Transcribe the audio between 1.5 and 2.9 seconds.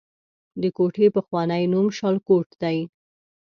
نوم شالکوټ دی